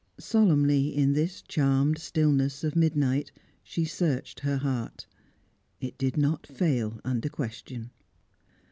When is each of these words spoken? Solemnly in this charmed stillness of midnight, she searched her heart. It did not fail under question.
Solemnly 0.19 0.87
in 0.95 1.13
this 1.13 1.43
charmed 1.43 1.99
stillness 1.99 2.63
of 2.63 2.75
midnight, 2.75 3.31
she 3.61 3.85
searched 3.85 4.39
her 4.39 4.57
heart. 4.57 5.05
It 5.79 5.95
did 5.99 6.17
not 6.17 6.47
fail 6.47 6.99
under 7.05 7.29
question. 7.29 7.91